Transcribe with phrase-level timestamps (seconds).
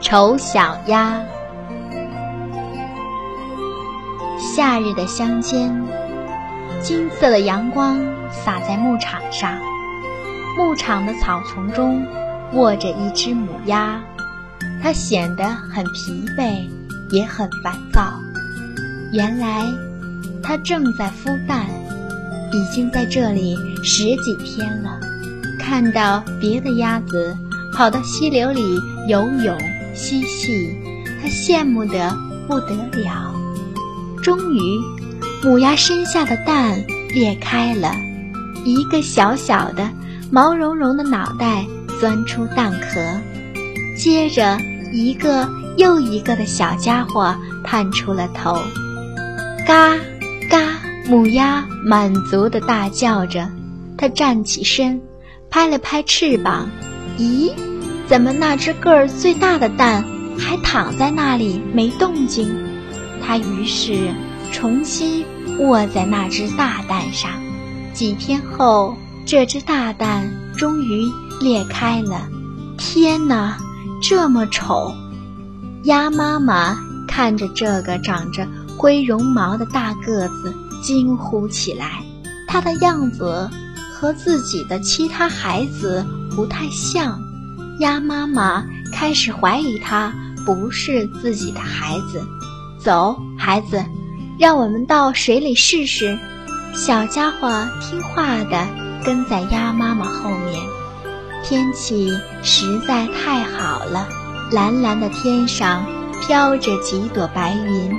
[0.00, 1.20] 丑小鸭。
[4.38, 5.70] 夏日的乡间，
[6.80, 7.98] 金色的阳光
[8.30, 9.58] 洒在牧场上，
[10.56, 12.02] 牧场的草丛中
[12.54, 14.00] 卧着一只母鸭，
[14.82, 16.66] 它显得很疲惫，
[17.10, 18.14] 也很烦躁。
[19.12, 19.66] 原来，
[20.42, 21.66] 它正在孵蛋，
[22.52, 23.54] 已经在这里
[23.84, 24.98] 十几天了。
[25.58, 27.36] 看到别的鸭子
[27.74, 28.62] 跑到溪流里
[29.06, 29.56] 游泳
[30.00, 30.74] 嬉戏，
[31.20, 32.16] 它羡慕得
[32.48, 33.34] 不得了。
[34.22, 34.80] 终于，
[35.42, 37.94] 母鸭身下的蛋裂开了，
[38.64, 39.90] 一个小小的、
[40.30, 41.66] 毛茸茸的脑袋
[42.00, 42.98] 钻出蛋壳，
[43.94, 44.58] 接着
[44.90, 48.58] 一个又一个的小家伙探出了头。
[49.66, 49.94] 嘎，
[50.48, 50.80] 嘎！
[51.06, 53.50] 母鸭满足地大叫着，
[53.98, 55.00] 它站起身，
[55.50, 56.70] 拍了拍翅膀。
[57.18, 57.52] 咦，
[58.10, 60.04] 怎么那只个儿最大的蛋
[60.36, 62.52] 还躺在那里没动静？
[63.22, 64.12] 它于是
[64.50, 65.24] 重新
[65.60, 67.30] 卧在那只大蛋上。
[67.94, 71.08] 几天后，这只大蛋终于
[71.40, 72.26] 裂开了。
[72.76, 73.56] 天哪，
[74.02, 74.92] 这么丑！
[75.84, 78.44] 鸭妈妈看着这个长着
[78.76, 82.02] 灰绒毛的大个子，惊呼起来。
[82.48, 83.48] 它的样子
[83.94, 87.29] 和自己的其他孩子不太像。
[87.80, 90.12] 鸭妈妈开始怀疑它
[90.44, 92.22] 不是自己的孩子。
[92.78, 93.82] 走，孩子，
[94.38, 96.18] 让我们到水里试试。
[96.74, 98.66] 小家伙听话地
[99.02, 100.60] 跟在鸭妈妈后面。
[101.42, 104.06] 天气实在太好了，
[104.52, 105.86] 蓝蓝的天上
[106.20, 107.96] 飘着几朵白云，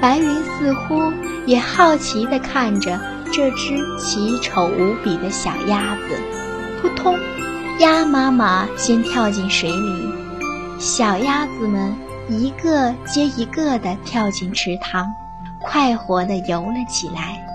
[0.00, 1.12] 白云似乎
[1.44, 3.00] 也好奇地看着
[3.32, 6.20] 这只奇丑无比的小鸭子。
[6.80, 7.18] 扑通，
[7.80, 10.08] 鸭妈妈先跳进水里，
[10.78, 11.94] 小鸭子们。
[12.26, 15.12] 一个接一个地跳进池塘，
[15.60, 17.46] 快活地游了起来。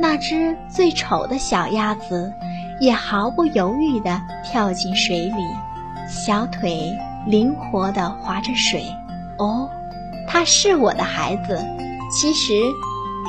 [0.00, 2.32] 那只最丑的小鸭子
[2.80, 5.44] 也毫不犹豫地跳进水里，
[6.08, 6.90] 小腿
[7.24, 8.84] 灵活地划着水。
[9.38, 9.70] 哦，
[10.26, 11.64] 它是我的孩子。
[12.10, 12.54] 其实，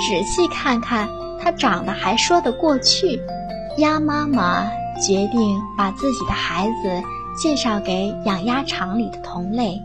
[0.09, 1.07] 仔细看看，
[1.39, 3.21] 它长得还说得过去。
[3.77, 4.67] 鸭妈妈
[5.01, 7.03] 决定把自己的孩子
[7.41, 9.81] 介绍给养鸭场里的同类。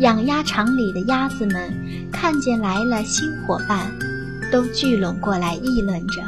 [0.00, 1.72] 养鸭场里的鸭子们
[2.10, 3.92] 看见来了新伙伴，
[4.50, 6.22] 都聚拢过来议论着。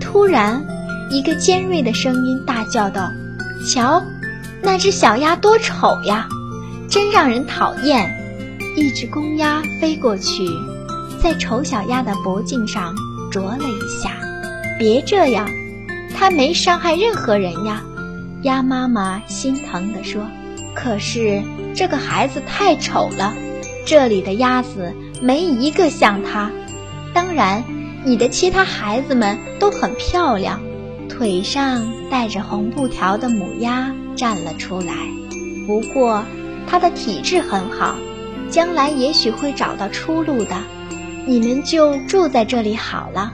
[0.00, 0.64] 突然，
[1.10, 3.10] 一个尖锐的声音大叫道
[3.66, 4.02] ：“瞧，
[4.62, 6.28] 那只小鸭多丑呀，
[6.90, 8.14] 真让人讨厌！”
[8.76, 10.48] 一只公鸭飞过去，
[11.22, 12.94] 在丑小鸭的脖颈上
[13.30, 14.10] 啄了一下。
[14.78, 15.48] “别这样，
[16.18, 17.82] 它没伤害任何人呀。”
[18.42, 20.22] 鸭妈妈心疼地说。
[20.74, 21.42] 可是
[21.74, 23.34] 这个孩子太丑了，
[23.84, 26.50] 这里的鸭子没一个像他。
[27.12, 27.64] 当然，
[28.04, 30.60] 你的其他孩子们都很漂亮。
[31.08, 34.94] 腿上带着红布条的母鸭站了出来。
[35.66, 36.22] 不过，
[36.68, 37.96] 它的体质很好，
[38.48, 40.56] 将来也许会找到出路的。
[41.26, 43.32] 你们就住在这里好了，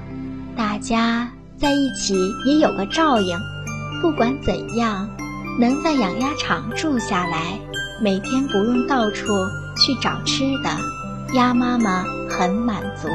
[0.57, 1.31] 大家
[1.65, 2.15] 在一起
[2.45, 3.39] 也有个照应。
[4.03, 5.09] 不管怎样。
[5.57, 7.57] 能在养鸭场住下来，
[8.03, 9.29] 每天不用到处
[9.77, 10.69] 去找吃的，
[11.33, 13.07] 鸭妈妈很满足。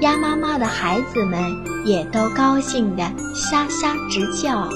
[0.00, 1.38] 鸭妈妈的孩子们
[1.84, 3.02] 也都高兴地
[3.34, 4.66] 虾虾直叫。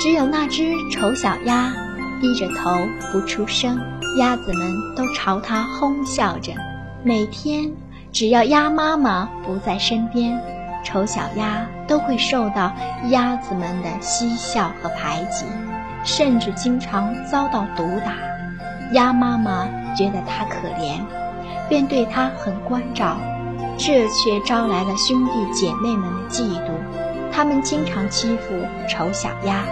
[0.00, 1.72] 只有那只丑小鸭
[2.20, 2.70] 低着头
[3.12, 3.78] 不出声，
[4.18, 6.52] 鸭子们都朝它哄笑着。
[7.04, 7.70] 每天
[8.10, 10.36] 只要鸭妈妈不在身边，
[10.84, 12.72] 丑小鸭都会受到
[13.10, 15.44] 鸭子们的嬉笑和排挤。
[16.04, 18.12] 甚至经常遭到毒打，
[18.92, 19.66] 鸭妈妈
[19.96, 21.00] 觉得它可怜，
[21.68, 23.16] 便对它很关照，
[23.76, 26.70] 这却招来了兄弟姐妹们的嫉妒，
[27.32, 28.54] 他们经常欺负
[28.88, 29.64] 丑小鸭。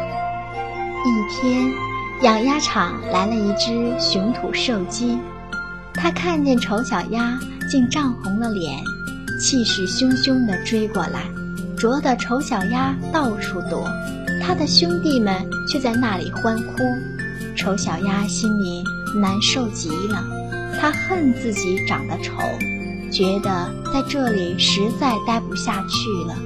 [1.05, 1.73] 一天，
[2.23, 5.19] 养鸭场来了一只雄土瘦鸡，
[5.95, 7.39] 它看见丑小鸭，
[7.71, 8.83] 竟涨红了脸，
[9.39, 11.25] 气势汹汹地追过来，
[11.77, 13.89] 啄得丑小鸭到处躲。
[14.43, 15.35] 他的兄弟们
[15.69, 16.83] 却在那里欢呼，
[17.57, 18.85] 丑小鸭心里
[19.21, 20.25] 难受极了。
[20.79, 22.33] 他恨自己长得丑，
[23.11, 26.37] 觉得在这里实在待不下去了。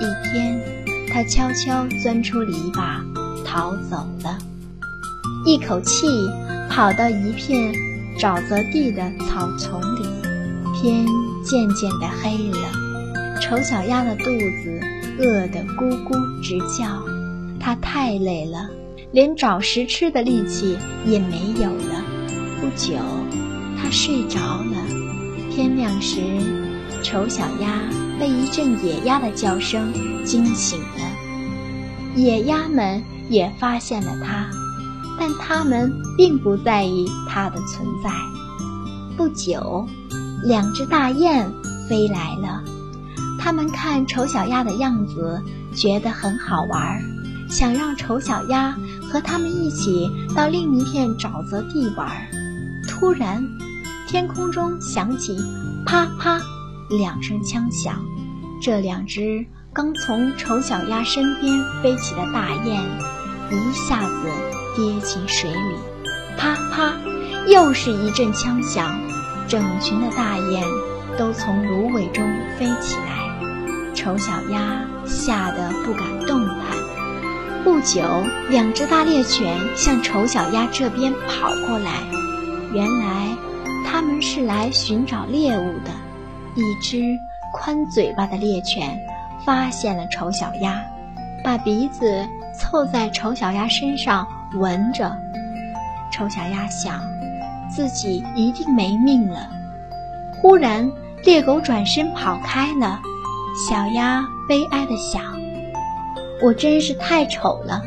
[0.00, 0.60] 一天，
[1.08, 3.00] 他悄悄钻出篱笆，
[3.44, 4.38] 逃走了，
[5.44, 6.06] 一口气
[6.68, 7.72] 跑到一片
[8.18, 10.06] 沼泽地的草丛里。
[10.80, 11.04] 天
[11.44, 14.80] 渐渐的黑了，丑小鸭的肚子。
[15.18, 17.04] 饿得咕咕直叫，
[17.58, 18.70] 它太累了，
[19.12, 22.02] 连找食吃的力气也没有了。
[22.58, 22.94] 不久，
[23.76, 24.76] 它睡着了。
[25.50, 26.22] 天亮时，
[27.02, 27.82] 丑小鸭
[28.18, 29.92] 被一阵野鸭的叫声
[30.24, 32.16] 惊醒了。
[32.16, 34.48] 野鸭们也发现了它，
[35.18, 38.10] 但它们并不在意它的存在。
[39.18, 39.86] 不久，
[40.42, 41.52] 两只大雁
[41.88, 42.62] 飞来了。
[43.38, 45.42] 它们看丑小鸭的样子，
[45.74, 47.02] 觉得很好玩，
[47.48, 48.76] 想让丑小鸭
[49.10, 52.10] 和它们一起到另一片沼泽地玩。
[52.88, 53.42] 突然，
[54.06, 55.38] 天空中响起
[55.86, 56.40] “啪啪”
[56.90, 58.04] 两声枪响，
[58.60, 62.82] 这两只刚从丑小鸭身边飞起的大雁
[63.50, 64.28] 一下子
[64.76, 65.76] 跌进水里。
[66.36, 66.92] 啪啪，
[67.46, 68.99] 又是一阵枪响，
[69.50, 70.62] 整群的大雁
[71.18, 72.24] 都从芦苇中
[72.56, 73.94] 飞起来。
[73.94, 76.56] 丑小鸭吓得不敢动弹。
[77.64, 78.00] 不久，
[78.48, 81.90] 两只大猎犬向丑小鸭这边跑过来。
[82.72, 83.36] 原来，
[83.84, 85.90] 他们是来寻找猎物的。
[86.54, 87.18] 一只
[87.52, 88.98] 宽嘴巴的猎犬
[89.44, 90.80] 发现了丑小鸭，
[91.42, 92.24] 把鼻子
[92.56, 95.14] 凑在丑小鸭身上闻着。
[96.12, 97.00] 丑小鸭想，
[97.74, 99.48] 自己一定没命了。
[100.40, 100.90] 忽然，
[101.24, 103.00] 猎狗转身跑开了。
[103.68, 105.22] 小鸭悲哀地想
[106.42, 107.82] ：“我真是太丑了，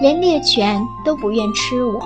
[0.00, 2.02] 连猎犬都不愿吃我。”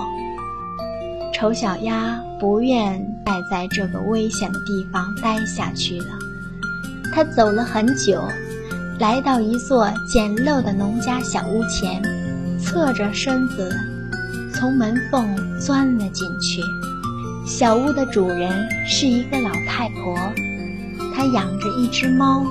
[1.33, 6.05] 丑小鸭不愿再在这个危险的地方待下去了。
[7.13, 8.23] 它走了很久，
[8.99, 12.01] 来到一座简陋的农家小屋前，
[12.59, 13.71] 侧着身子
[14.53, 16.61] 从门缝钻了进去。
[17.45, 20.17] 小屋的主人是一个老太婆，
[21.15, 22.45] 她养着一只猫。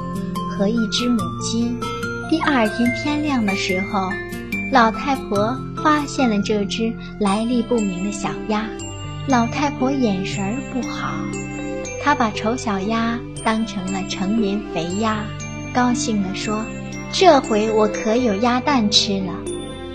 [0.54, 1.74] 和一只母鸡。
[2.28, 4.10] 第二天天亮的时候，
[4.70, 8.68] 老太婆发现了这只来历不明的小鸭。
[9.26, 11.14] 老太婆眼神不好，
[12.04, 15.24] 她把丑小鸭当成了成年肥鸭，
[15.72, 16.66] 高兴地说
[17.12, 19.32] ：“这回我可有鸭蛋吃了。”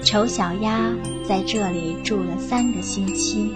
[0.03, 0.89] 丑小鸭
[1.23, 3.53] 在这里住了三个星期，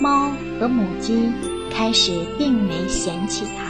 [0.00, 1.32] 猫和母鸡
[1.70, 3.68] 开始并没嫌弃它。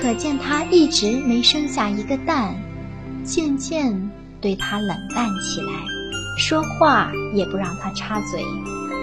[0.00, 2.56] 可见它一直没生下一个蛋，
[3.24, 4.10] 渐渐
[4.40, 5.72] 对它冷淡起来，
[6.38, 8.42] 说话也不让它插嘴。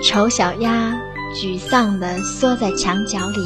[0.04, 1.00] 丑小鸭
[1.36, 3.40] 沮丧地缩在墙角里，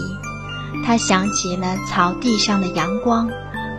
[0.85, 3.29] 它想起了草地上的阳光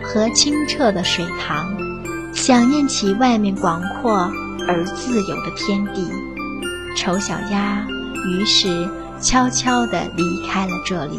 [0.03, 1.75] 和清澈的水塘，
[2.33, 4.31] 想念起外面广阔
[4.67, 6.07] 而自由的天地。
[6.95, 7.85] 丑小鸭
[8.25, 8.87] 于是
[9.25, 11.17] 悄悄地离开了这里，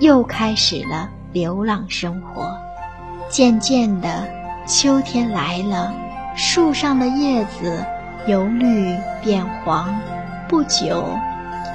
[0.00, 1.10] 又开始了。
[1.34, 2.56] 流浪生活，
[3.28, 4.26] 渐渐的，
[4.66, 5.92] 秋天来了，
[6.34, 7.84] 树上的叶子
[8.26, 9.94] 由绿变黄，
[10.48, 11.04] 不久，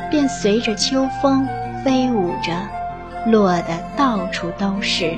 [0.09, 1.47] 便随着秋风
[1.85, 2.51] 飞舞着，
[3.27, 5.15] 落得到处都是。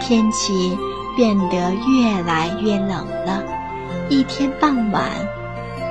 [0.00, 0.78] 天气
[1.16, 3.42] 变得越来越冷了。
[4.08, 5.10] 一天傍晚，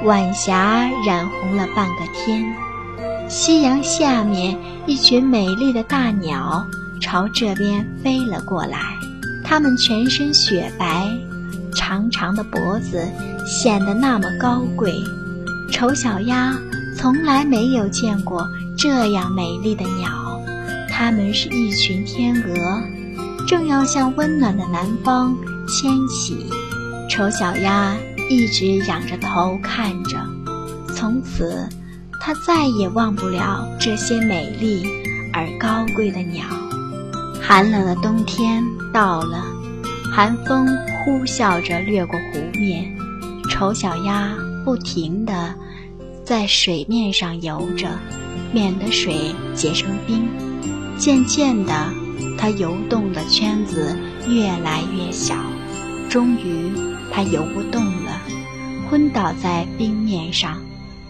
[0.05, 2.55] 晚霞染红了半个天，
[3.35, 6.67] 夕阳下面，一群美丽的大鸟。
[7.01, 8.95] 朝这边飞了过来，
[9.43, 11.09] 它们全身雪白，
[11.75, 13.03] 长长的脖子
[13.43, 14.93] 显得那么高贵。
[15.71, 16.55] 丑小鸭
[16.95, 18.47] 从来没有见过
[18.77, 20.39] 这样美丽的鸟，
[20.87, 22.83] 它们是一群天鹅，
[23.47, 25.35] 正要向温暖的南方
[25.67, 26.45] 迁徙。
[27.09, 27.95] 丑小鸭
[28.29, 30.17] 一直仰着头看着，
[30.95, 31.67] 从此，
[32.25, 34.87] 它再也忘不了这些美丽
[35.33, 36.45] 而高贵的鸟。
[37.41, 38.63] 寒冷的冬天
[38.93, 39.43] 到了，
[40.09, 40.65] 寒风
[41.03, 42.95] 呼啸着掠过湖面，
[43.49, 45.53] 丑小鸭不停地
[46.23, 47.89] 在水面上游着，
[48.53, 50.25] 免得水结成冰。
[50.97, 51.73] 渐渐的，
[52.37, 53.97] 它游动的圈子
[54.29, 55.35] 越来越小，
[56.09, 56.71] 终于，
[57.11, 58.21] 它游不动了，
[58.89, 60.61] 昏倒在冰面上，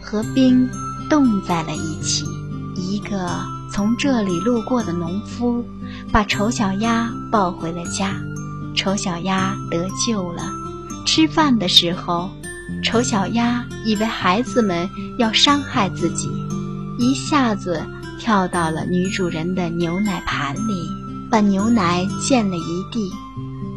[0.01, 0.67] 和冰
[1.09, 2.25] 冻在了一起。
[2.75, 3.29] 一个
[3.71, 5.65] 从这里路过的农夫。
[6.11, 8.15] 把丑小鸭抱回了家，
[8.75, 10.43] 丑小鸭得救了。
[11.05, 12.29] 吃饭的时候，
[12.83, 16.29] 丑小鸭以为孩子们要伤害自己，
[16.99, 17.83] 一下子
[18.19, 20.87] 跳到了女主人的牛奶盘里，
[21.29, 23.11] 把牛奶溅了一地，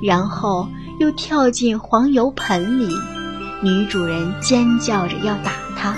[0.02, 0.68] 然后
[1.00, 2.88] 又跳进黄油盆里。
[3.62, 5.94] 女主人尖叫着要打它，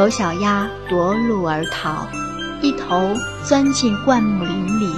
[0.00, 2.08] 丑小鸭夺路而逃，
[2.62, 3.14] 一头
[3.44, 4.90] 钻进灌木林里。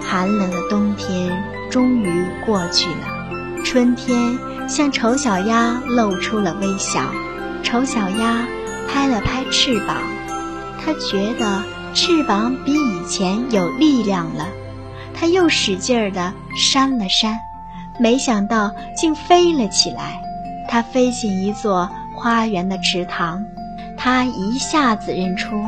[0.00, 7.02] 寒冷的冬天终于过去了，春天向丑小鸭露出了微笑。
[7.62, 8.46] 丑小鸭
[8.88, 9.98] 拍了拍翅膀，
[10.82, 11.62] 它觉得
[11.92, 14.48] 翅膀比以前有力量了。
[15.12, 17.38] 它又使劲儿地扇了扇，
[18.00, 20.22] 没想到竟飞了起来。
[20.70, 23.44] 它飞进一座花园的池塘，
[24.04, 25.62] 他一下子认出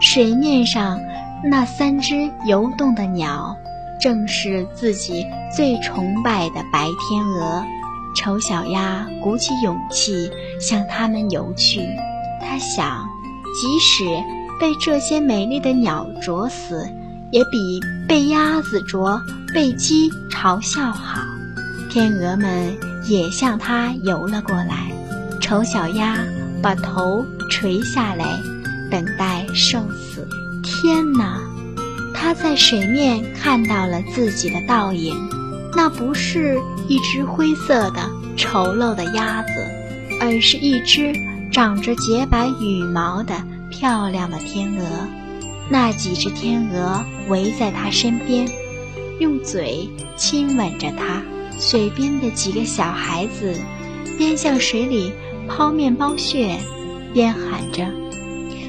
[0.00, 1.00] 水面上
[1.44, 3.56] 那三只游动的鸟，
[4.00, 5.24] 正是自己
[5.54, 7.64] 最崇拜的白天鹅。
[8.16, 10.28] 丑小鸭鼓起勇气
[10.60, 11.86] 向它们游去。
[12.40, 13.06] 他想，
[13.54, 14.04] 即使
[14.58, 16.90] 被这些美丽的鸟啄死，
[17.30, 19.20] 也比被鸭子啄、
[19.54, 21.20] 被鸡嘲笑好。
[21.88, 24.90] 天鹅们也向它游了过来。
[25.40, 26.18] 丑小鸭
[26.62, 28.40] 把头垂下来，
[28.90, 30.26] 等待受死。
[30.62, 31.40] 天哪！
[32.14, 35.14] 它在水面看到了自己的倒影，
[35.74, 36.58] 那不是
[36.88, 39.50] 一只灰色的丑陋的鸭子，
[40.20, 41.14] 而是一只。
[41.52, 43.34] 长着洁白羽毛的
[43.70, 44.84] 漂亮的天鹅，
[45.70, 48.46] 那几只天鹅围在它身边，
[49.20, 51.22] 用嘴亲吻着它。
[51.58, 53.54] 水边的几个小孩子
[54.18, 55.10] 边向水里
[55.48, 56.58] 抛面包屑，
[57.12, 57.86] 边喊着：“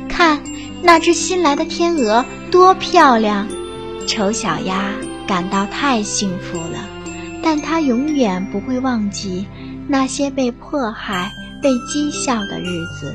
[0.09, 0.41] 看，
[0.81, 3.47] 那只新来的天鹅多漂亮！”
[4.07, 4.93] 丑小鸭
[5.27, 6.79] 感到太幸福了，
[7.43, 9.45] 但它永远不会忘记
[9.87, 11.31] 那些被迫害。
[11.59, 13.11] 被讥笑的日子，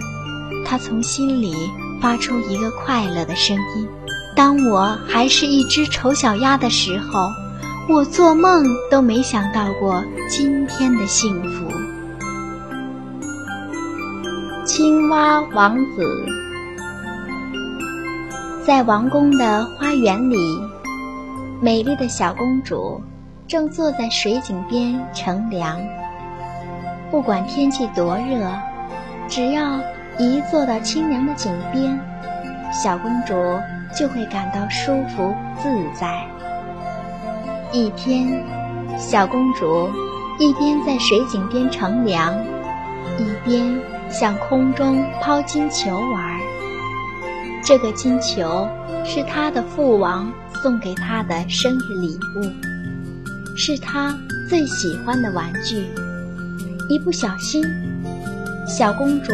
[0.67, 1.55] 他从心里
[2.01, 3.89] 发出一个快乐的声音。
[4.35, 7.29] 当我还是一只丑小鸭的时候，
[7.89, 11.72] 我做梦都没想到过今天的幸福。
[14.83, 16.27] 青蛙王子
[18.67, 20.37] 在王宫的花园里，
[21.61, 23.01] 美丽的小公主
[23.47, 25.81] 正坐在水井边乘凉。
[27.13, 28.45] 不管天气多热，
[29.29, 29.79] 只要
[30.19, 31.97] 一坐到清凉的井边，
[32.73, 33.35] 小公主
[33.97, 36.27] 就会感到舒服自在。
[37.71, 38.43] 一天，
[38.99, 39.89] 小公主
[40.41, 42.35] 一边在水井边乘凉，
[43.17, 43.79] 一边
[44.13, 46.41] 向空中抛金球玩。
[47.65, 48.69] 这个金球
[49.05, 54.17] 是她的父王送给她的生日礼物，是她
[54.49, 55.87] 最喜欢的玩具。
[56.89, 57.65] 一不小心，
[58.67, 59.33] 小公主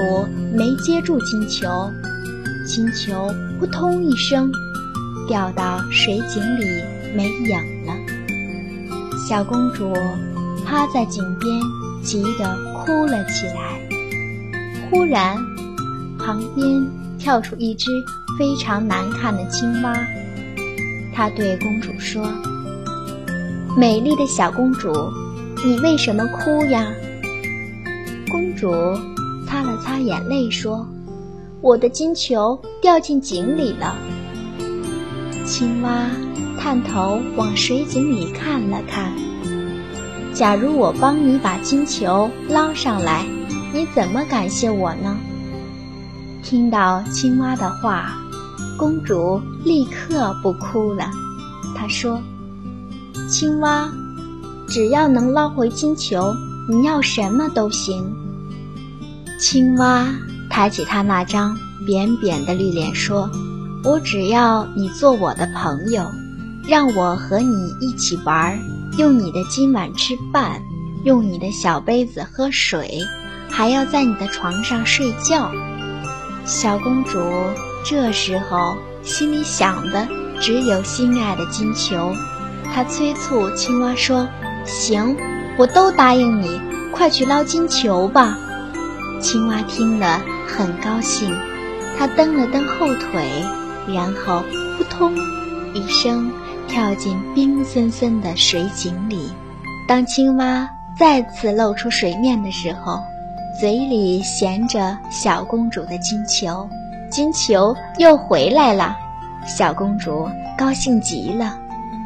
[0.55, 1.91] 没接住金球，
[2.67, 4.53] 金球扑通一声
[5.27, 6.65] 掉到水井里
[7.17, 7.95] 没影了。
[9.29, 9.93] 小公主
[10.65, 11.61] 趴在井边，
[12.03, 13.68] 急得哭了起来。
[14.91, 15.37] 忽然，
[16.19, 16.87] 旁边
[17.19, 17.91] 跳出一只
[18.39, 19.95] 非常难看的青蛙，
[21.15, 22.27] 它对公主说
[23.77, 24.93] ：“美丽的小公主，
[25.65, 26.87] 你为什么哭呀？”
[28.31, 28.71] 公主
[29.47, 30.89] 擦了擦眼泪，说
[31.61, 33.95] ：“我的金球掉进井里了。”
[35.45, 36.07] 青蛙
[36.59, 39.13] 探头往水井里看了看。
[40.35, 43.25] 假如我帮你把金球捞上来，
[43.73, 45.17] 你怎么感谢我呢？
[46.43, 48.19] 听到青蛙的话，
[48.79, 51.11] 公主立刻不哭了。
[51.77, 52.21] 她说
[53.29, 53.91] ：“青蛙，
[54.67, 56.35] 只要能捞回金球。”
[56.71, 58.15] 你要什么都行。
[59.41, 60.07] 青蛙
[60.51, 61.57] 抬起它那张
[61.87, 63.31] 扁扁的绿脸说
[63.85, 66.05] ：“我只要你做我的朋友，
[66.67, 68.61] 让我和你一起玩，
[68.99, 70.61] 用你的金碗吃饭，
[71.05, 73.01] 用你的小杯子喝水，
[73.51, 75.51] 还要在你的床上睡觉。”
[76.45, 77.19] 小公主
[77.85, 80.09] 这时候心里想的
[80.41, 82.13] 只有心爱的金球，
[82.75, 84.29] 她催促青蛙说
[84.65, 85.17] ：“行。”
[85.59, 86.61] 我都答应你，
[86.93, 88.39] 快去捞金球吧！
[89.21, 91.37] 青蛙听了很高兴，
[91.99, 93.45] 它蹬了蹬后腿，
[93.89, 94.45] 然后
[94.77, 95.17] 扑通
[95.75, 96.31] 一声
[96.69, 99.33] 跳进冰森森的水井里。
[99.89, 103.03] 当青蛙再次露出水面的时候，
[103.59, 106.69] 嘴里衔着小公主的金球，
[107.11, 108.97] 金球又回来了。
[109.49, 111.59] 小公主高兴极了，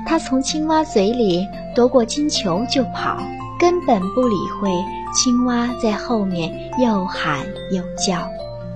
[0.06, 3.18] 她从青蛙嘴里夺过金球就跑。
[3.60, 4.70] 根本不理会
[5.14, 7.40] 青蛙在后面又喊
[7.70, 8.26] 又叫。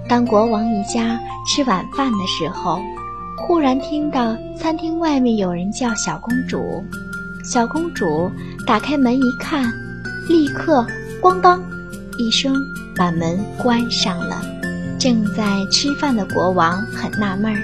[0.06, 2.78] 当国王一家吃晚饭的时候，
[3.38, 6.84] 忽然听到餐厅外面有人叫小公主。
[7.42, 8.30] 小公主
[8.66, 9.64] 打开门一看，
[10.28, 10.86] 立刻
[11.22, 11.60] “咣当”
[12.18, 12.54] 一声
[12.94, 14.42] 把门关上了。
[14.98, 17.62] 正在吃饭的国王很纳闷儿，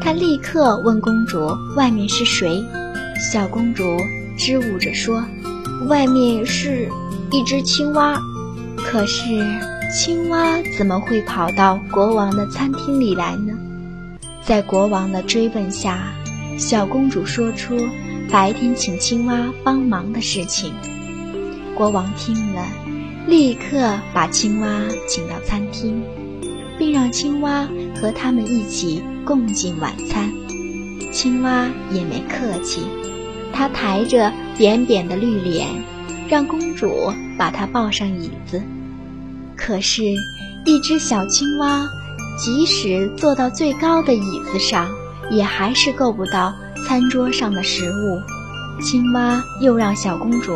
[0.00, 2.64] 他立刻问公主：“外面是谁？”
[3.32, 3.96] 小公主
[4.36, 5.22] 支吾着说。
[5.88, 6.88] 外面是
[7.32, 8.16] 一只青蛙，
[8.76, 9.44] 可是
[9.92, 13.52] 青蛙怎么会跑到国王的餐厅里来呢？
[14.44, 16.12] 在国王的追问下，
[16.56, 17.76] 小公主说出
[18.30, 20.72] 白天请青蛙帮忙的事情。
[21.74, 22.64] 国王听了，
[23.32, 24.68] 立刻把青蛙
[25.08, 26.02] 请到餐厅，
[26.78, 27.66] 并让青蛙
[27.98, 30.30] 和他们一起共进晚餐。
[31.10, 32.82] 青蛙也没客气，
[33.50, 35.66] 它抬着扁扁的绿脸，
[36.28, 38.62] 让公主把它抱上椅子。
[39.56, 40.02] 可是，
[40.66, 41.88] 一只小青蛙，
[42.36, 44.90] 即使坐到最高的椅子上，
[45.30, 46.52] 也还是够不到
[46.86, 48.20] 餐桌上的食物。
[48.82, 50.54] 青蛙又让小公主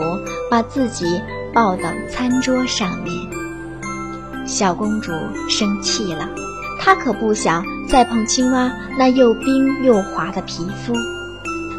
[0.51, 1.07] 把自己
[1.57, 3.17] 抱到餐桌上面。
[4.45, 5.11] 小公主
[5.49, 6.29] 生气了，
[6.79, 10.93] 她可不想再碰青蛙那又冰又滑的皮肤。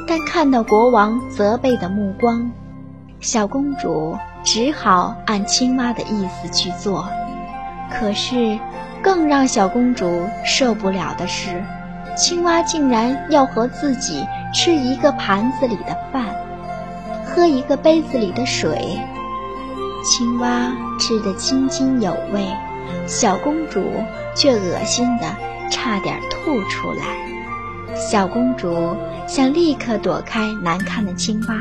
[0.08, 2.52] 但看到国王责备的目光，
[3.20, 4.18] 小公主。
[4.44, 7.10] 只好按青蛙的意思去做，
[7.92, 8.58] 可是
[9.02, 11.62] 更让小公主受不了的是，
[12.16, 16.28] 青蛙竟然要和自己吃一个盘子里的饭，
[17.26, 18.98] 喝一个杯子里的水。
[20.10, 22.48] 青蛙吃得津津有味，
[23.08, 23.84] 小公主
[24.34, 25.36] 却恶心的
[25.70, 27.28] 差点吐出来。
[27.94, 28.96] 小公主
[29.28, 31.60] 想立刻躲开难看的青蛙，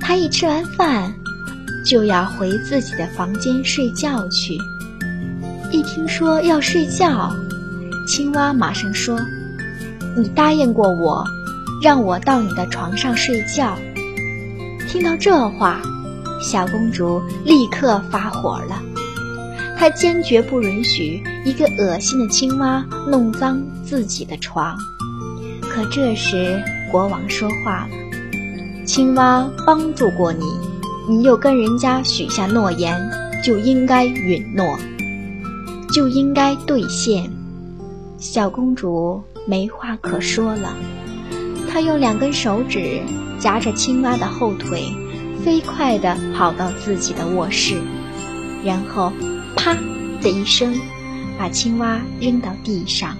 [0.00, 1.14] 她一吃完饭。
[1.84, 4.56] 就要回自己的房间睡觉去。
[5.72, 7.34] 一听说要睡觉，
[8.06, 9.18] 青蛙马上说
[10.16, 11.24] ：“你答应过我，
[11.82, 13.76] 让我到你的床上睡觉。”
[14.86, 15.82] 听到这话，
[16.42, 18.82] 小公主立刻发火了，
[19.78, 24.76] 她坚决不允许一个恶心的青蛙弄脏自己的床。
[25.62, 27.90] 可这时国王说话了
[28.84, 30.44] ：“青蛙帮助过你。”
[31.08, 32.96] 你又跟人家许下诺言，
[33.42, 34.78] 就应该允诺，
[35.92, 37.28] 就应该兑现。
[38.18, 40.76] 小公主没话可说了，
[41.68, 43.00] 她用两根手指
[43.40, 44.84] 夹着青蛙的后腿，
[45.44, 47.80] 飞快地跑到自己的卧室，
[48.64, 49.12] 然后
[49.56, 49.74] 啪
[50.20, 50.72] 的一声，
[51.38, 53.16] 把青蛙扔到地上。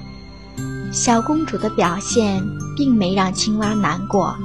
[0.92, 2.42] 小公主的表现
[2.76, 4.36] 并没让青蛙难过，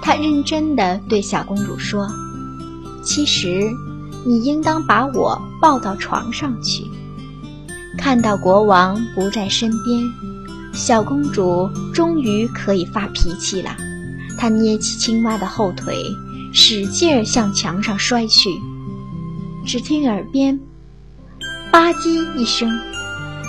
[0.00, 2.08] 她认真地对小公主说。
[3.04, 3.70] 其实，
[4.24, 6.84] 你应当把我抱到床上去。
[7.98, 10.10] 看到国王不在身边，
[10.72, 13.76] 小公主终于可以发脾气了。
[14.38, 16.06] 她捏起青蛙的后腿，
[16.52, 18.50] 使劲儿向墙上摔去。
[19.64, 20.60] 只听耳边
[21.72, 22.70] “吧唧”一声，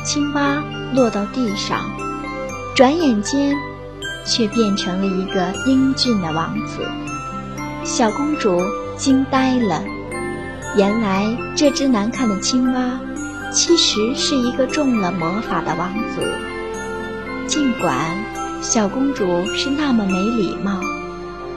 [0.05, 0.63] 青蛙
[0.93, 1.79] 落到地上，
[2.75, 3.55] 转眼间
[4.25, 6.87] 却变成了一个英俊的王子。
[7.83, 8.61] 小公主。
[8.95, 9.83] 惊呆了！
[10.77, 12.99] 原来这只难看的青蛙，
[13.51, 16.21] 其实是一个中了魔法的王子。
[17.47, 18.15] 尽管
[18.61, 20.79] 小公主是那么没礼貌，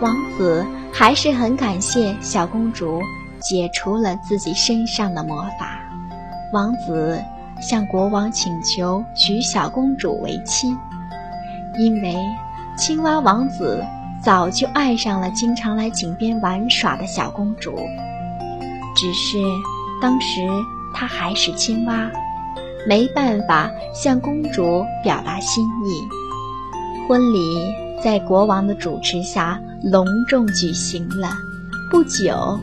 [0.01, 0.67] 王子
[0.99, 3.03] 还是很感谢小公主
[3.39, 5.79] 解除了自己身上的魔法。
[6.55, 7.23] 王子
[7.61, 10.75] 向国王请求娶小公主为妻，
[11.79, 12.17] 因为
[12.79, 13.85] 青蛙王子。
[14.23, 17.77] 早就爱上了经常来井边玩耍的小公主，
[18.97, 19.39] 只是
[20.03, 20.41] 当时
[20.93, 22.11] 他还是青蛙，
[22.89, 27.07] 没办法向公主表达心意。
[27.07, 27.39] 婚礼
[28.03, 31.29] 在国王的主持下隆重举行了。
[31.91, 32.61] 不久，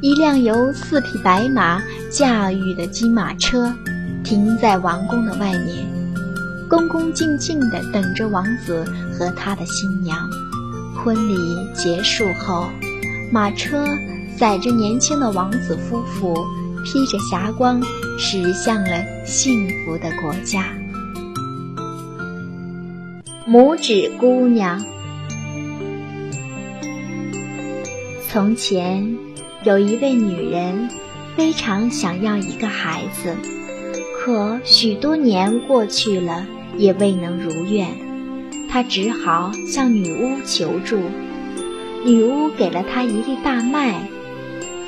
[0.00, 3.74] 一辆由四匹白马驾驭的金马车
[4.24, 5.86] 停在王宫的外面，
[6.68, 10.28] 恭恭敬敬地等着王子和他的新娘。
[10.96, 11.36] 婚礼
[11.74, 12.68] 结束后，
[13.32, 13.86] 马车
[14.36, 16.36] 载着年轻的王子夫妇，
[16.84, 17.80] 披着霞光，
[18.18, 20.64] 驶向了幸福的国家。
[23.50, 24.84] 拇指姑娘。
[28.28, 29.16] 从前，
[29.64, 30.90] 有一位女人，
[31.34, 33.34] 非常想要一个孩子，
[34.18, 36.44] 可许多年过去了，
[36.76, 37.88] 也未能如愿。
[38.68, 41.00] 她只好向女巫求助，
[42.04, 44.10] 女巫给了她一粒大麦，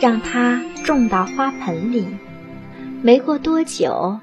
[0.03, 2.05] 让她种到花盆里。
[3.01, 4.21] 没过多久，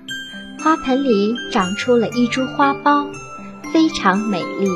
[0.60, 3.08] 花盆里长出了一株花苞，
[3.78, 4.68] 非常美丽。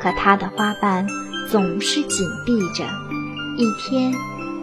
[0.00, 1.06] 可它的花瓣
[1.50, 2.84] 总是紧闭着。
[3.58, 4.14] 一天，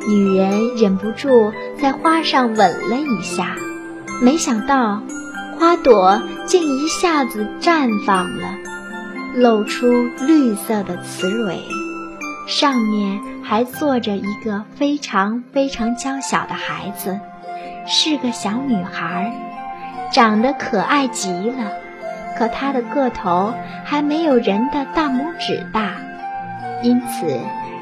[0.08, 3.56] 女人忍不住在花上吻了一下，
[4.24, 5.04] 没想到
[5.60, 8.56] 花朵竟一下子绽放了。
[9.36, 9.86] 露出
[10.28, 11.60] 绿色的雌蕊，
[12.48, 17.20] 上面还坐着一个非常非常娇小的孩子，
[17.86, 19.32] 是个小女孩，
[20.12, 21.83] 长得可爱极了。
[22.38, 25.96] 可她的个头还没有人的大拇指大，
[26.82, 27.40] 因此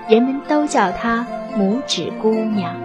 [0.08, 1.26] 人们都叫她
[1.58, 2.76] 拇指姑娘。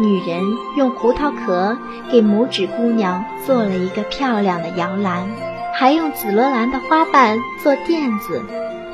[0.00, 0.42] 女人
[0.76, 1.76] 用胡桃壳
[2.10, 5.26] 给拇指姑娘做了一个漂亮的摇篮，
[5.74, 8.42] 还用紫罗兰的花瓣做垫子，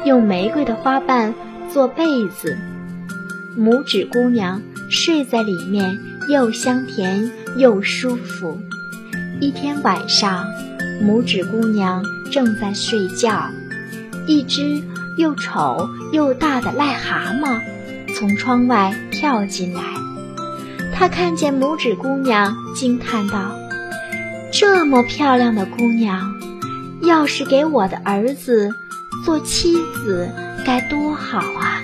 [0.05, 1.35] 用玫瑰的花瓣
[1.71, 2.59] 做被子。
[3.57, 8.59] 拇指姑娘睡在里面，又香甜又舒服。
[9.41, 10.45] 一天晚上，
[11.03, 13.51] 拇指姑娘正在睡觉，
[14.27, 14.83] 一只
[15.19, 17.61] 又丑又大的癞蛤蟆
[18.15, 19.83] 从窗外跳进来。
[20.95, 23.55] 他看见拇指姑娘，惊叹道
[24.53, 26.35] ：“这么漂亮的姑娘，
[27.03, 28.71] 要是给我的儿子
[29.25, 30.31] 做妻子，
[30.65, 31.83] 该多好啊！”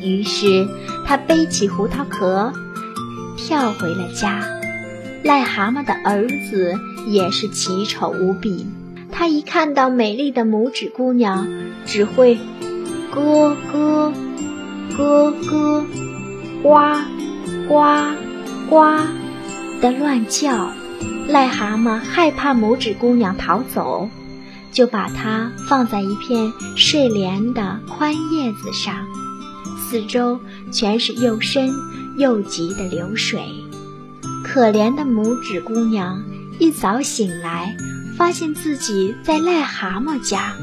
[0.00, 0.68] 于是
[1.04, 2.52] 他背起胡桃壳，
[3.36, 4.53] 跳回了家。
[5.24, 8.66] 癞蛤蟆的儿子也是奇丑无比，
[9.10, 11.48] 他一看到美丽的拇指姑娘，
[11.86, 12.38] 只会
[13.10, 14.12] 咯咯
[14.94, 15.86] 咯咯
[16.62, 16.78] 呱
[17.66, 17.82] 呱
[18.68, 18.84] 呱
[19.80, 20.70] 的乱叫。
[21.26, 24.10] 癞蛤蟆害怕拇指姑娘逃走，
[24.72, 29.06] 就把它放在一片睡莲的宽叶子上，
[29.78, 30.38] 四周
[30.70, 31.70] 全是又深
[32.18, 33.63] 又急的流水。
[34.54, 36.22] 可怜的拇指姑娘
[36.60, 37.74] 一早醒来，
[38.16, 40.54] 发现自己在癞蛤蟆家，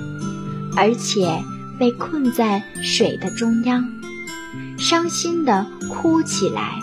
[0.77, 1.43] 而且
[1.77, 3.89] 被困在水的中央，
[4.77, 6.79] 伤心地哭起来。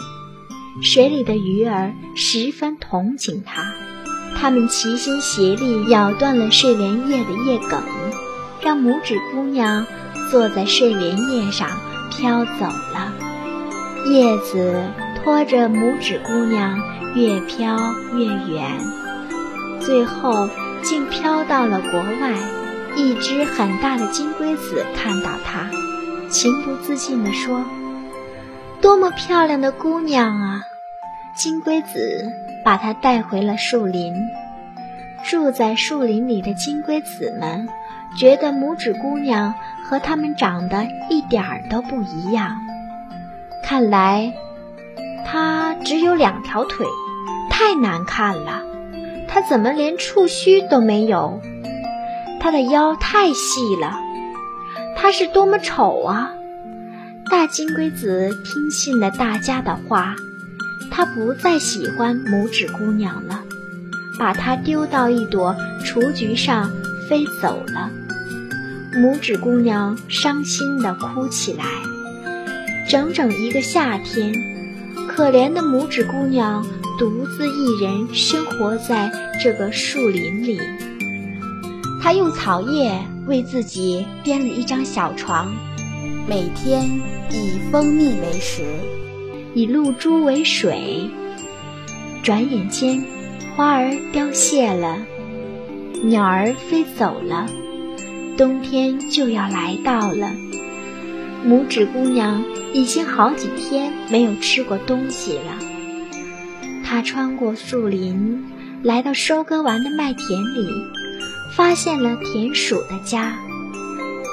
[0.82, 3.72] 水里的鱼儿十分同情她，
[4.36, 7.82] 它们齐心协力咬断了睡莲叶的叶梗，
[8.60, 9.86] 让拇指姑娘
[10.30, 11.70] 坐在睡莲叶上
[12.10, 13.14] 飘走了。
[14.10, 14.82] 叶子。
[15.24, 16.78] 拖着拇指姑娘
[17.14, 17.76] 越飘
[18.14, 18.80] 越远，
[19.80, 20.48] 最后
[20.82, 22.34] 竟飘到了国外。
[22.96, 25.70] 一只很大的金龟子看到它，
[26.28, 27.64] 情不自禁地说
[28.82, 30.62] ：“多么漂亮的姑娘啊！”
[31.36, 32.32] 金龟子
[32.64, 34.14] 把它带回了树林。
[35.22, 37.68] 住在树林里的金龟子们
[38.16, 42.56] 觉得拇指姑娘和他们长得一点儿都不一样，
[43.62, 44.32] 看来。
[45.24, 45.57] 她
[45.88, 46.86] 只有两条腿，
[47.48, 48.62] 太难看了。
[49.26, 51.40] 它怎么连触须都没有？
[52.40, 53.98] 它的腰太细了。
[54.94, 56.34] 它是多么丑啊！
[57.30, 60.14] 大金龟子听信了大家的话，
[60.90, 63.40] 它不再喜欢拇指姑娘了，
[64.18, 66.70] 把它丢到一朵雏菊上
[67.08, 67.88] 飞走了。
[68.92, 71.64] 拇指姑娘伤心地哭起来，
[72.86, 74.57] 整整一个夏天。
[75.18, 76.64] 可怜的拇指姑娘
[76.96, 79.10] 独自一人生活在
[79.42, 80.60] 这个树林里。
[82.00, 85.52] 她用草叶为自己编了一张小床，
[86.28, 87.00] 每天
[87.32, 88.62] 以蜂蜜为食，
[89.54, 91.10] 以露珠为水。
[92.22, 93.04] 转眼间，
[93.56, 94.98] 花儿凋谢了，
[96.04, 97.48] 鸟儿飞走了，
[98.36, 100.30] 冬天就要来到了。
[101.46, 102.44] 拇指姑娘。
[102.74, 105.58] 已经好几天没有吃过东西了。
[106.84, 108.44] 她穿过树林，
[108.82, 110.68] 来到收割完的麦田里，
[111.56, 113.38] 发现了田鼠的家，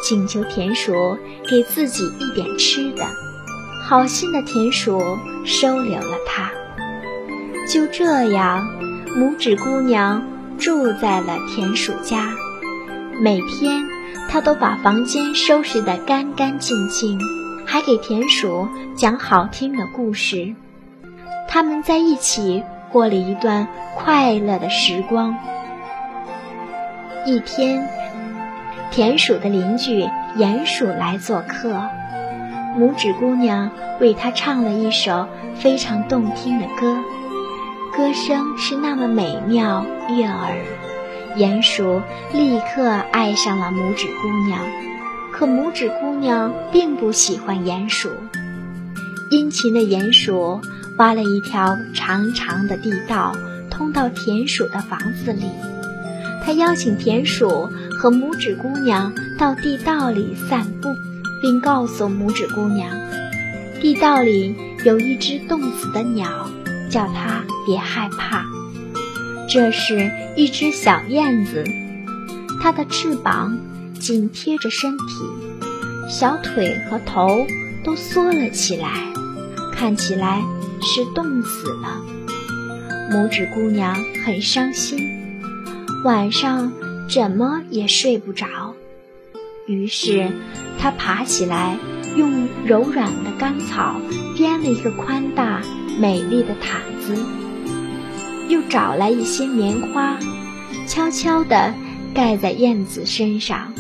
[0.04, 3.06] 请求田鼠给自己一点吃的。
[3.88, 5.00] 好心的田鼠
[5.46, 6.52] 收留了他。
[7.72, 8.68] 就这样，
[9.16, 12.34] 拇指姑娘住在了田鼠家。
[13.22, 13.88] 每天，
[14.30, 17.20] 他都把房间收拾得干干净净。
[17.68, 20.54] 还给田鼠讲好听的故事，
[21.48, 25.36] 他们在一起过了一段快乐的时光。
[27.26, 27.90] 一天，
[28.92, 31.82] 田鼠的邻居鼹鼠来做客，
[32.78, 36.98] 拇指姑娘为他唱了一首非常动听的歌，
[37.98, 40.56] 歌声是那么美妙悦耳，
[41.38, 42.02] 鼹鼠
[42.34, 44.60] 立刻爱上了拇指姑娘。
[45.32, 48.10] 可拇指姑娘并不喜欢鼹鼠。
[49.30, 50.62] 殷勤的鼹鼠
[50.98, 53.36] 挖了一条长长的地道，
[53.70, 55.50] 通到田鼠的房子里。
[56.46, 57.70] 他邀请田鼠
[58.00, 60.96] 和拇指姑娘到地道里散步，
[61.42, 62.90] 并告诉拇指姑娘，
[63.82, 66.50] 地道里有一只冻死的鸟，
[66.90, 68.46] 叫它别害怕。
[69.56, 71.64] 这是一只小燕子，
[72.62, 73.58] 它的翅膀。
[73.98, 75.06] 紧贴着身体，
[76.10, 77.48] 小腿和头
[77.86, 78.90] 都缩了起来，
[79.72, 80.44] 看起来
[80.82, 82.02] 是冻死了。
[83.10, 85.00] 拇指姑娘很伤心。
[86.04, 86.74] 晚上，
[87.10, 88.76] 怎么也睡不着。
[89.66, 90.34] 于是，
[90.78, 91.78] 她爬起来，
[92.18, 93.96] 用柔软的干草
[94.36, 95.62] 编了一个宽大
[95.98, 97.16] 美丽的毯子，
[98.48, 100.18] 又找来一些棉花，
[100.88, 101.74] 悄悄地
[102.14, 103.74] 盖在燕子身上，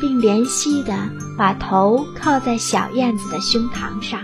[0.00, 4.20] 并怜惜地把头靠在小燕子的胸膛上。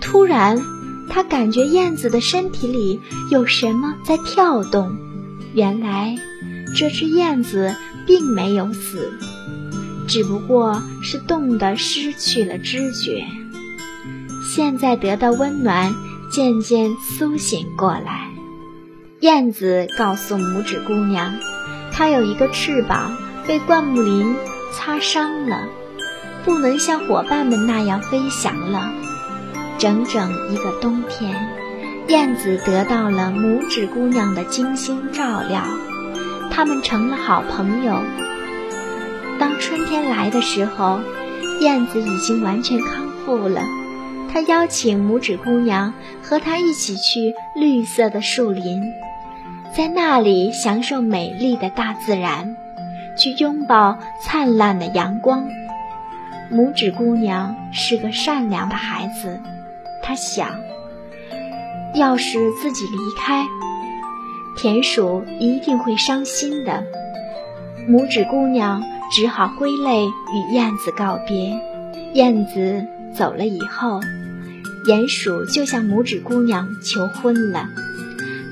[0.00, 0.60] 突然，
[1.08, 3.00] 他感觉燕子的身体里
[3.30, 4.96] 有什么在跳动。
[5.54, 6.16] 原来，
[6.76, 7.74] 这只燕子
[8.06, 9.12] 并没有死。
[10.06, 13.24] 只不过是冻得失去了知觉，
[14.54, 15.94] 现在得到温暖，
[16.30, 18.33] 渐渐苏醒过来。
[19.24, 21.38] 燕子告诉拇指姑娘，
[21.92, 24.36] 它有一个翅膀被灌木林
[24.70, 25.66] 擦伤了，
[26.44, 28.92] 不能像伙伴们那样飞翔了。
[29.78, 31.34] 整整一个冬天，
[32.06, 35.62] 燕子得到了拇指姑娘的精心照料，
[36.50, 38.02] 他们成了好朋友。
[39.40, 41.00] 当春天来的时候，
[41.60, 43.62] 燕子已经完全康复了。
[44.30, 48.82] 它邀请拇指姑娘和它一起去绿色的树林，
[49.76, 52.56] 在那里享受美丽的大自然，
[53.16, 55.48] 去拥抱灿烂的阳光。
[56.52, 59.40] 拇指姑娘是个善良的孩子，
[60.02, 60.50] 她想，
[61.94, 63.46] 要是自己离开，
[64.56, 66.84] 田鼠一定会伤心的。
[67.88, 68.82] 拇指姑娘。
[69.12, 71.60] 只好挥泪与燕子告别。
[72.14, 72.84] 燕子
[73.14, 74.00] 走了以后，
[74.88, 77.68] 鼹鼠就向拇指姑娘求婚了。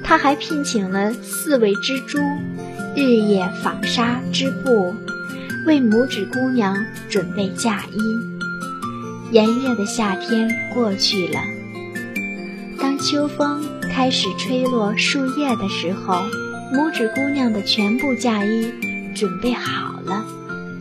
[0.04, 2.18] 他还聘请了四位蜘蛛，
[2.94, 4.94] 日夜纺纱织布，
[5.66, 6.76] 为拇指姑娘
[7.08, 8.00] 准备嫁衣。
[9.30, 11.40] 炎热的夏天过去了，
[12.78, 16.22] 当秋风开始吹落树叶的时候，
[16.72, 18.70] 拇指姑娘的全部嫁衣
[19.14, 20.26] 准备好了。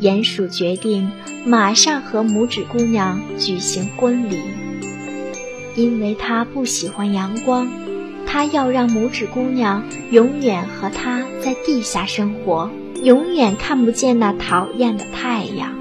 [0.02, 1.12] 鼹鼠决定
[1.46, 4.38] 马上和拇指姑娘举行婚礼，
[5.76, 7.70] 因为他不喜欢阳光，
[8.32, 12.72] 他要让拇指姑娘永远和他在地下生活，
[13.04, 15.74] 永远看不见那讨厌的太阳。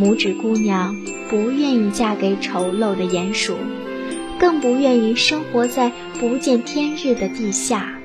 [0.00, 0.96] 拇指姑娘
[1.28, 3.58] 不愿意嫁给丑陋的鼹鼠，
[4.38, 7.98] 更不愿意生活在不见天日的地下。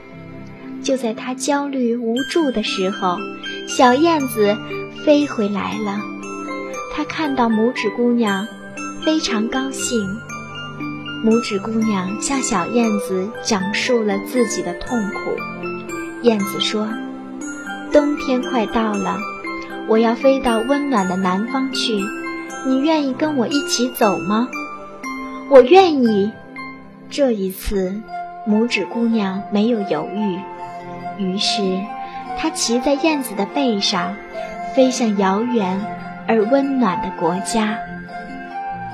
[0.83, 3.15] 就在她焦虑无助的时候，
[3.65, 4.57] 小燕子。
[5.05, 6.01] 飞回来了，
[6.93, 8.45] 他看到拇指姑娘，
[9.05, 9.97] 非常高兴。
[11.23, 15.35] 拇指姑娘向小燕子讲述了自己的痛苦。
[16.23, 16.87] 燕子说
[17.91, 19.17] ：“冬天快到了，
[19.87, 21.99] 我要飞到温暖的南方去，
[22.65, 24.47] 你愿意跟我一起走吗
[25.49, 26.31] ？”“我愿意。”
[27.09, 28.01] 这一次，
[28.47, 30.39] 拇指姑娘没有犹豫，
[31.17, 31.61] 于是
[32.37, 34.15] 她骑在燕子的背上。
[34.75, 35.81] 飞向遥远
[36.27, 37.79] 而温暖的国家。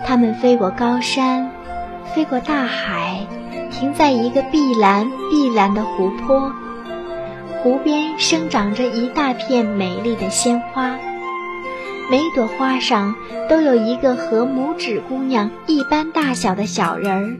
[0.05, 1.51] 他们飞过高山，
[2.15, 3.27] 飞过大海，
[3.71, 6.53] 停在一个碧蓝碧蓝的湖泊。
[7.61, 10.97] 湖边生长着一大片美丽的鲜花，
[12.09, 13.15] 每朵花上
[13.49, 17.35] 都有一个和拇指姑娘一般大小的小人儿。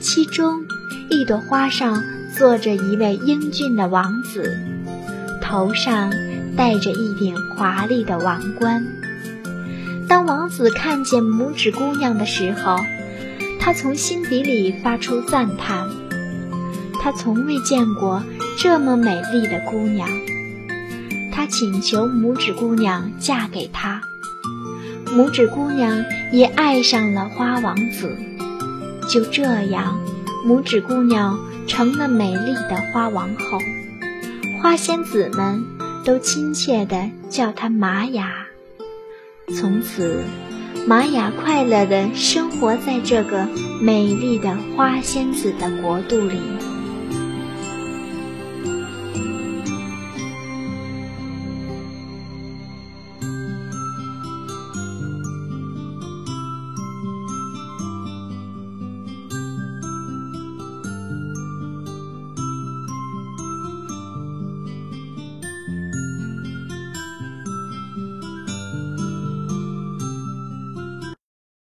[0.00, 0.66] 其中，
[1.08, 2.04] 一朵花上
[2.36, 4.54] 坐着一位英俊的王子，
[5.40, 6.12] 头上。
[6.54, 8.84] 戴着一顶华丽的王冠。
[10.06, 12.76] 当王子看见拇指姑娘的时候，
[13.64, 15.88] 他从心底里发出赞叹。
[17.00, 18.24] 他从未见过
[18.58, 20.08] 这么美丽的姑娘。
[21.30, 24.02] 他请求拇指姑娘嫁给他。
[25.06, 28.16] 拇指姑娘也爱上了花王子。
[29.08, 30.00] 就这样，
[30.44, 33.60] 拇指姑娘成了美丽的花王后。
[34.60, 35.64] 花仙子们。
[36.04, 38.48] 都亲切地叫她玛雅。
[39.54, 40.24] 从此，
[40.84, 43.48] 玛雅快乐地生活在这个
[43.80, 46.40] 美丽的花仙子的国度里。